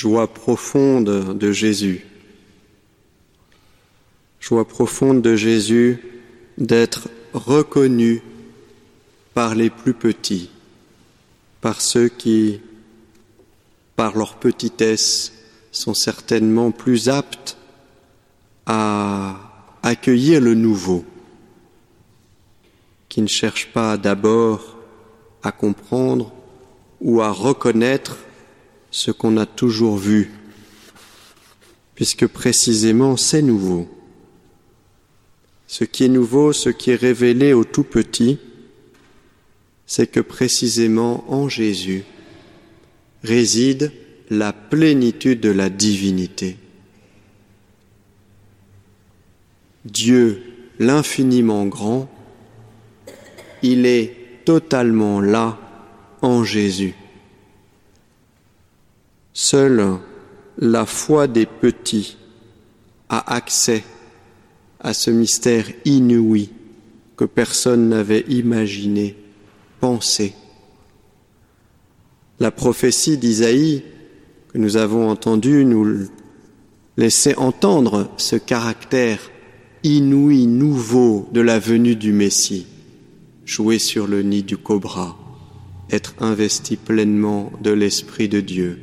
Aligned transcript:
joie 0.00 0.32
profonde 0.32 1.36
de 1.36 1.52
Jésus. 1.52 2.06
Joie 4.40 4.66
profonde 4.66 5.20
de 5.20 5.36
Jésus 5.36 6.02
d'être 6.56 7.10
reconnu 7.34 8.22
par 9.34 9.54
les 9.54 9.68
plus 9.68 9.92
petits, 9.92 10.48
par 11.60 11.82
ceux 11.82 12.08
qui, 12.08 12.62
par 13.94 14.16
leur 14.16 14.36
petitesse, 14.36 15.34
sont 15.70 15.92
certainement 15.92 16.70
plus 16.70 17.10
aptes 17.10 17.58
à 18.64 19.36
accueillir 19.82 20.40
le 20.40 20.54
nouveau, 20.54 21.04
qui 23.10 23.20
ne 23.20 23.28
cherchent 23.28 23.70
pas 23.74 23.98
d'abord 23.98 24.78
à 25.42 25.52
comprendre 25.52 26.32
ou 27.02 27.20
à 27.20 27.30
reconnaître 27.30 28.16
ce 28.90 29.10
qu'on 29.10 29.36
a 29.36 29.46
toujours 29.46 29.96
vu, 29.96 30.30
puisque 31.94 32.26
précisément 32.26 33.16
c'est 33.16 33.42
nouveau. 33.42 33.88
Ce 35.66 35.84
qui 35.84 36.04
est 36.04 36.08
nouveau, 36.08 36.52
ce 36.52 36.68
qui 36.68 36.90
est 36.90 36.96
révélé 36.96 37.52
au 37.52 37.64
tout 37.64 37.84
petit, 37.84 38.38
c'est 39.86 40.08
que 40.08 40.20
précisément 40.20 41.24
en 41.32 41.48
Jésus 41.48 42.04
réside 43.22 43.92
la 44.30 44.52
plénitude 44.52 45.40
de 45.40 45.50
la 45.50 45.68
divinité. 45.68 46.56
Dieu, 49.84 50.42
l'infiniment 50.78 51.66
grand, 51.66 52.08
il 53.62 53.86
est 53.86 54.44
totalement 54.44 55.20
là 55.20 55.58
en 56.22 56.44
Jésus. 56.44 56.94
Seule 59.42 59.96
la 60.58 60.84
foi 60.84 61.26
des 61.26 61.46
petits 61.46 62.18
a 63.08 63.36
accès 63.36 63.82
à 64.78 64.92
ce 64.92 65.10
mystère 65.10 65.64
inouï 65.86 66.50
que 67.16 67.24
personne 67.24 67.88
n'avait 67.88 68.26
imaginé, 68.28 69.16
pensé. 69.80 70.34
La 72.38 72.50
prophétie 72.50 73.16
d'Isaïe 73.16 73.82
que 74.52 74.58
nous 74.58 74.76
avons 74.76 75.08
entendue 75.08 75.64
nous 75.64 76.06
laissait 76.98 77.36
entendre 77.36 78.10
ce 78.18 78.36
caractère 78.36 79.30
inouï, 79.84 80.46
nouveau 80.46 81.30
de 81.32 81.40
la 81.40 81.58
venue 81.58 81.96
du 81.96 82.12
Messie, 82.12 82.66
jouer 83.46 83.78
sur 83.78 84.06
le 84.06 84.20
nid 84.20 84.42
du 84.42 84.58
cobra, 84.58 85.16
être 85.90 86.12
investi 86.20 86.76
pleinement 86.76 87.50
de 87.62 87.70
l'Esprit 87.70 88.28
de 88.28 88.42
Dieu, 88.42 88.80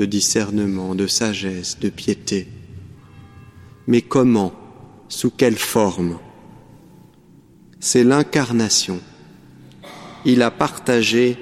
de 0.00 0.06
discernement, 0.06 0.94
de 0.94 1.06
sagesse, 1.06 1.78
de 1.78 1.90
piété. 1.90 2.48
Mais 3.86 4.00
comment 4.00 4.54
Sous 5.10 5.30
quelle 5.30 5.58
forme 5.58 6.18
C'est 7.80 8.02
l'incarnation. 8.02 8.98
Il 10.24 10.40
a 10.40 10.50
partagé 10.50 11.36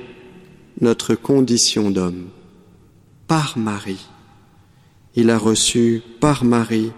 notre 0.80 1.14
condition 1.14 1.92
d'homme 1.92 2.30
par 3.28 3.58
Marie. 3.58 4.08
Il 5.14 5.30
a 5.30 5.38
reçu 5.38 6.02
par 6.18 6.44
Marie 6.44 6.90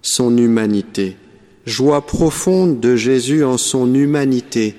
son 0.00 0.34
humanité. 0.38 1.18
Joie 1.66 2.06
profonde 2.06 2.80
de 2.80 2.96
Jésus 2.96 3.44
en 3.44 3.58
son 3.58 3.92
humanité 3.92 4.76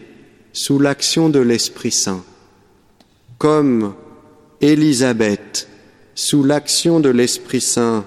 sous 0.51 0.79
l'action 0.79 1.29
de 1.29 1.39
l'Esprit 1.39 1.91
Saint. 1.91 2.23
Comme 3.37 3.93
Élisabeth, 4.61 5.67
sous 6.15 6.43
l'action 6.43 6.99
de 6.99 7.09
l'Esprit 7.09 7.61
Saint, 7.61 8.05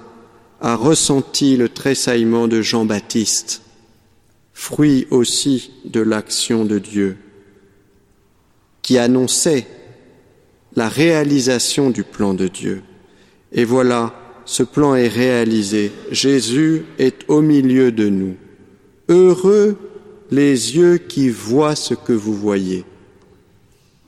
a 0.61 0.77
ressenti 0.77 1.57
le 1.57 1.69
tressaillement 1.69 2.49
de 2.49 2.63
Jean-Baptiste, 2.63 3.63
fruit 4.55 5.07
aussi 5.11 5.73
de 5.85 6.01
l'action 6.01 6.65
de 6.65 6.79
Dieu, 6.79 7.17
qui 8.83 8.99
annonçait 8.99 9.67
la 10.77 10.89
réalisation 10.89 11.91
du 11.91 12.03
plan 12.03 12.35
de 12.35 12.49
Dieu. 12.49 12.83
Et 13.53 13.65
voilà, 13.65 14.15
ce 14.45 14.63
plan 14.63 14.95
est 14.95 15.09
réalisé. 15.09 15.93
Jésus 16.11 16.85
est 16.99 17.25
au 17.29 17.41
milieu 17.41 17.93
de 17.93 18.09
nous. 18.09 18.37
Heureux 19.09 19.77
les 20.31 20.77
yeux 20.77 20.99
qui 20.99 21.29
voient 21.29 21.77
ce 21.77 21.95
que 21.95 22.13
vous 22.13 22.35
voyez. 22.35 22.85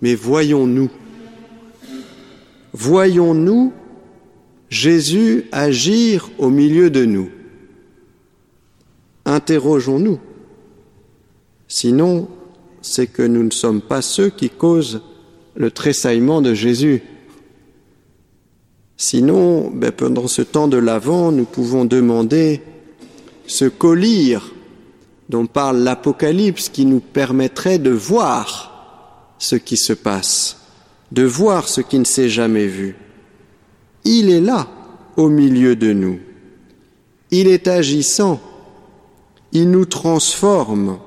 Mais 0.02 0.14
voyons-nous, 0.14 0.90
voyons-nous 2.72 3.72
Jésus 4.68 5.44
agir 5.52 6.30
au 6.38 6.50
milieu 6.50 6.90
de 6.90 7.04
nous. 7.04 7.30
Interrogeons-nous. 9.24 10.18
Sinon, 11.68 12.28
c'est 12.82 13.06
que 13.06 13.22
nous 13.22 13.42
ne 13.42 13.50
sommes 13.50 13.80
pas 13.80 14.02
ceux 14.02 14.30
qui 14.30 14.50
causent 14.50 15.02
le 15.56 15.70
tressaillement 15.70 16.40
de 16.40 16.54
Jésus. 16.54 17.02
Sinon, 18.96 19.70
ben, 19.70 19.92
pendant 19.92 20.28
ce 20.28 20.42
temps 20.42 20.68
de 20.68 20.76
l'Avent, 20.76 21.32
nous 21.32 21.44
pouvons 21.44 21.84
demander 21.84 22.62
ce 23.46 23.66
colire 23.66 24.52
dont 25.28 25.46
parle 25.46 25.78
l'Apocalypse 25.78 26.68
qui 26.68 26.86
nous 26.86 27.00
permettrait 27.00 27.78
de 27.78 27.90
voir 27.90 29.34
ce 29.38 29.56
qui 29.56 29.76
se 29.76 29.92
passe, 29.92 30.58
de 31.12 31.24
voir 31.24 31.68
ce 31.68 31.80
qui 31.80 31.98
ne 31.98 32.04
s'est 32.04 32.28
jamais 32.28 32.66
vu. 32.66 32.96
Il 34.08 34.30
est 34.30 34.40
là, 34.40 34.68
au 35.16 35.28
milieu 35.28 35.74
de 35.74 35.92
nous. 35.92 36.20
Il 37.32 37.48
est 37.48 37.66
agissant. 37.66 38.40
Il 39.50 39.68
nous 39.68 39.84
transforme 39.84 40.98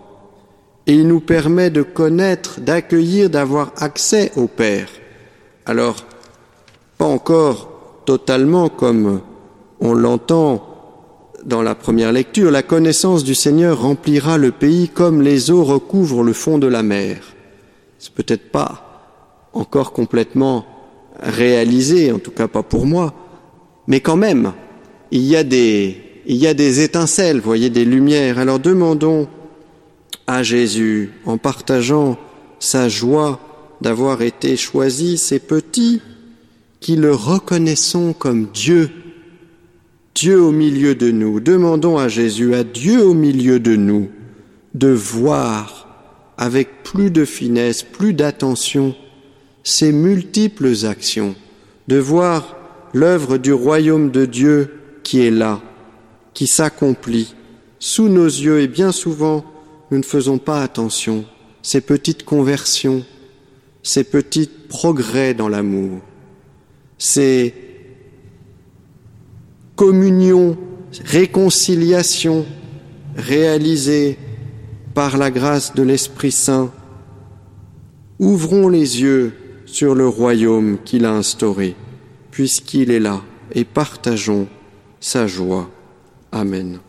et 0.86 0.96
il 0.96 1.08
nous 1.08 1.22
permet 1.22 1.70
de 1.70 1.82
connaître, 1.82 2.60
d'accueillir, 2.60 3.30
d'avoir 3.30 3.72
accès 3.78 4.34
au 4.36 4.48
Père. 4.48 4.90
Alors, 5.66 6.06
pas 6.98 7.06
encore 7.06 8.04
totalement 8.06 8.68
comme 8.68 9.22
on 9.80 9.94
l'entend 9.94 10.66
dans 11.46 11.62
la 11.62 11.76
première 11.76 12.12
lecture, 12.12 12.52
la 12.52 12.64
connaissance 12.64 13.24
du 13.24 13.34
Seigneur 13.34 13.82
remplira 13.82 14.38
le 14.38 14.52
pays 14.52 14.90
comme 14.90 15.22
les 15.22 15.52
eaux 15.52 15.64
recouvrent 15.64 16.24
le 16.24 16.34
fond 16.34 16.58
de 16.58 16.68
la 16.68 16.84
mer. 16.84 17.18
C'est 17.98 18.14
peut-être 18.14 18.52
pas 18.52 19.14
encore 19.54 19.94
complètement 19.94 20.66
réalisé, 21.22 22.12
en 22.12 22.20
tout 22.20 22.32
cas 22.32 22.48
pas 22.48 22.64
pour 22.64 22.86
moi, 22.86 23.14
mais 23.88 24.00
quand 24.00 24.18
même, 24.18 24.54
il 25.12 25.24
y 25.24 25.36
a 25.36 25.44
des, 25.44 25.98
il 26.26 26.38
y 26.38 26.48
a 26.48 26.54
des 26.54 26.82
étincelles, 26.82 27.40
voyez, 27.40 27.70
des 27.70 27.86
lumières. 27.86 28.40
Alors 28.40 28.60
demandons 28.60 29.28
à 30.28 30.44
Jésus, 30.44 31.12
en 31.26 31.38
partageant 31.38 32.18
sa 32.60 32.88
joie 32.88 33.40
d'avoir 33.82 34.22
été 34.22 34.58
choisi, 34.58 35.18
ces 35.18 35.40
petits 35.40 36.02
qui 36.80 36.96
le 36.96 37.14
reconnaissons 37.14 38.14
comme 38.14 38.48
Dieu, 38.54 38.90
Dieu 40.16 40.42
au 40.42 40.52
milieu 40.52 40.96
de 40.96 41.12
nous. 41.12 41.40
Demandons 41.40 41.98
à 41.98 42.08
Jésus, 42.08 42.54
à 42.54 42.64
Dieu 42.64 43.04
au 43.04 43.14
milieu 43.14 43.60
de 43.60 43.76
nous, 43.76 44.10
de 44.76 44.90
voir 44.90 45.88
avec 46.38 46.84
plus 46.84 47.12
de 47.12 47.26
finesse, 47.26 47.84
plus 47.84 48.14
d'attention, 48.14 48.96
ces 49.64 49.92
multiples 49.92 50.86
actions, 50.86 51.36
de 51.88 51.98
voir 51.98 52.58
l'œuvre 52.94 53.38
du 53.38 53.54
royaume 53.54 54.12
de 54.12 54.26
Dieu 54.26 54.74
qui 55.04 55.22
est 55.22 55.32
là, 55.32 55.62
qui 56.34 56.48
s'accomplit 56.48 57.36
sous 57.80 58.10
nos 58.10 58.26
yeux 58.26 58.62
et 58.62 58.68
bien 58.68 58.92
souvent 58.92 59.46
nous 59.92 59.98
ne 59.98 60.04
faisons 60.04 60.38
pas 60.38 60.62
attention, 60.62 61.26
ces 61.62 61.82
petites 61.82 62.24
conversions, 62.24 63.04
ces 63.82 64.04
petits 64.04 64.50
progrès 64.68 65.34
dans 65.34 65.50
l'amour, 65.50 66.02
ces 66.98 67.54
communions, 69.76 70.58
réconciliations 71.06 72.46
réalisées 73.16 74.18
par 74.94 75.18
la 75.18 75.32
grâce 75.32 75.74
de 75.74 75.84
l'Esprit 75.84 76.32
Saint. 76.32 76.72
Ouvrons 78.20 78.68
les 78.68 79.02
yeux 79.02 79.34
sur 79.72 79.96
le 79.96 80.08
royaume 80.08 80.78
qu'il 80.84 81.06
a 81.06 81.12
instauré, 81.12 81.76
puisqu'il 82.32 82.92
est 82.92 83.00
là, 83.00 83.22
et 83.54 83.64
partageons 83.64 84.48
sa 85.00 85.28
joie. 85.28 85.70
Amen. 86.32 86.80